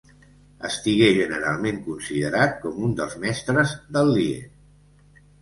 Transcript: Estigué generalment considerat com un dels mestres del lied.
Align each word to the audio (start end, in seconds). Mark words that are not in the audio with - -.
Estigué 0.69 1.09
generalment 1.17 1.77
considerat 1.89 2.57
com 2.65 2.81
un 2.89 2.97
dels 3.01 3.15
mestres 3.27 3.77
del 3.99 4.11
lied. 4.19 5.23